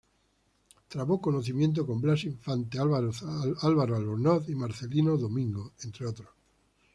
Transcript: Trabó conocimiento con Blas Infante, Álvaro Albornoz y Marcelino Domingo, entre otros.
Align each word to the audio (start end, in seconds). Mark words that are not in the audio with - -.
Trabó 0.87 1.21
conocimiento 1.21 1.85
con 1.85 2.01
Blas 2.01 2.23
Infante, 2.23 2.79
Álvaro 2.79 3.11
Albornoz 3.61 4.49
y 4.49 4.55
Marcelino 4.55 5.15
Domingo, 5.15 5.73
entre 5.83 6.07
otros. 6.07 6.29